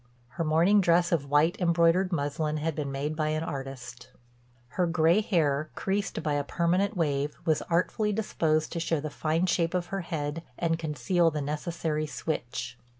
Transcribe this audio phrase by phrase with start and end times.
[0.29, 4.09] Her morning dress of white embroidered muslin had been made by an artist.
[4.69, 9.45] Her gray hair, creased by a "permanent wave," was artfully disposed to show the fine
[9.45, 12.79] shape of her head and conceal the necessary switch.